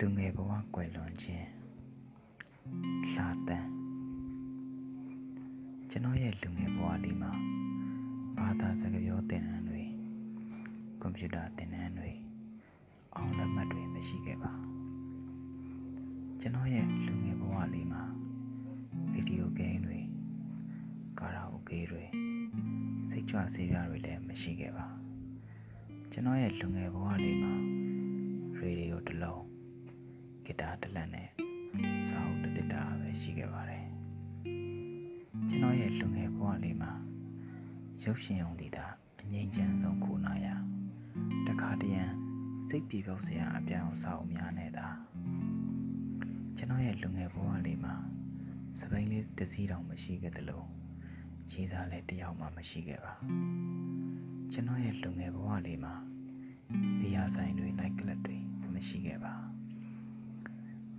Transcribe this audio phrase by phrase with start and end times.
[0.00, 1.48] လူငယ်ဘဝကွယ်လွန်ခြင်း
[3.12, 3.70] လှတန်း
[5.90, 7.32] ကျွန်တော်ရဲ့လူငယ်ဘဝလေးမှာ
[8.38, 9.82] ဘာသာစကားပြောသင်တန်းတွေ
[11.00, 12.10] ကွန်ပျူတာသင်တန်းတွေ
[13.14, 14.52] အောင်လက်မှတ်တွေမရှိခဲ့ပါ
[16.40, 18.02] ကျွန်တော်ရဲ့လူငယ်ဘဝလေးမှာ
[19.12, 20.00] ဗီဒီယိုဂိမ်းတွေ
[21.18, 22.04] ကာရာအိုကေတွေ
[23.10, 24.86] စိတ်ကြွဆေးပြားတွေလည်းမရှိခဲ့ပါ
[26.12, 27.54] ကျွန်တော်ရဲ့လူငယ်ဘဝလေးမှာ
[28.58, 29.53] ရေဒီယိုတစ်လုံး
[30.46, 31.28] ဂီတာတစ်လက်နဲ့
[32.08, 33.86] စာအုပ်တစ်တစ်တာပဲရှိခဲ့ပါတယ်
[35.48, 36.92] ကျွန်တော်ရဲ့လူငယ်ဘဝလေးမှာ
[38.02, 38.86] ရုပ်ရှင်အောင်တည်တာ
[39.22, 40.46] အငြိမ့်ချမ်းဆုံးခုနာရ
[41.46, 42.04] တခါတရံ
[42.68, 44.86] စိတ်ပြေပြောက်စရာအပြောင်းစာအုပ်များနေတာ
[46.56, 47.94] ကျွန်တော်ရဲ့လူငယ်ဘဝလေးမှာ
[48.78, 50.62] စပိန်လေးတစ်စီးတောင်မရှိခဲ့သလို
[51.50, 53.12] ကြီးစားလည်းတစ်ယောက်မှမရှိခဲ့ပါ
[54.52, 55.94] ကျွန်တော်ရဲ့လူငယ်ဘဝလေးမှာ
[57.00, 58.33] ဘီယာဆိုင်တွေနိုက်ကလပ်တွေမရှိခဲ့ပါ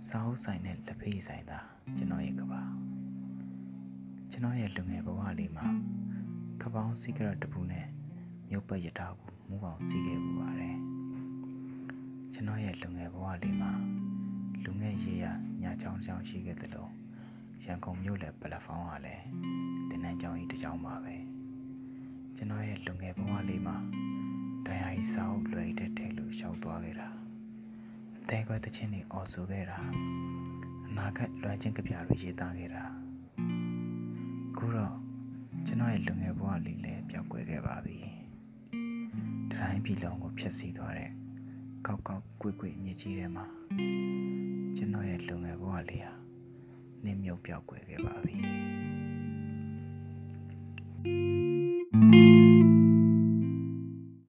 [0.08, 1.58] စာအုပ်ဆိုင်နဲ့လက်ဖေးဆိုင်သာ
[1.96, 2.62] ကျွန်တော်ရဲ့ကဘာ
[4.30, 5.66] ကျွန်တော်ရဲ့လူငယ်ဘဝလေးမှာ
[6.62, 7.86] ကပောင်းစီကရက်တစ်ပူနဲ့
[8.48, 10.76] မြုပ်ပတ်ရထားကိုမူအောင်စီးခဲ့ပူပါတယ်
[12.32, 13.72] ကျွန်တော်ရဲ့လူငယ်ဘဝလေးမှာ
[14.64, 15.24] လူငယ်ရေးရ
[15.62, 16.88] ညာချောင်းချောင်းရှိခဲ့သလို
[17.64, 19.24] ရန်ကုန်မြို့လယ်ပလက်ဖောင်းကလည်း
[19.88, 21.16] တင်နန်းကျောင်းကြီးတစ်ကျောင်းပါပဲ
[22.36, 23.76] ကျွန်တော်ရဲ့လူငယ်ဘဝလေးမှာ
[24.66, 27.15] တရားကြီးစာအုပ်လွယ်တဲ့ထဲလို့ရှောက်သွားခဲ့တာ
[28.30, 29.78] တဲခွဲတခြင်းတွေအော်ဆိုခဲ့တာ
[30.88, 32.84] အနာဂတ်လွမ်းချင်းကြပြတွေရေးသားခဲ့တာ
[34.50, 34.94] အခုတော့
[35.66, 37.96] ကျွန်တော်ရဲ့လူငယ်ဘဝလေးလည်းပျောက်ကွယ်ခဲ့ပါပြီ
[39.50, 41.10] တတိုင်းပြည်လုံးကိုဖျက်ဆီးသွားတဲ့
[41.86, 43.46] ကောက်ကောက်ကွေ့ကွေ့မြစ်ကြီးထဲမှာ
[44.76, 46.12] ကျွန်တော်ရဲ့လူငယ်ဘဝလေးဟာ
[47.04, 48.95] နင်းမြုပ်ပျောက်ကွယ်ခဲ့ပါပြီ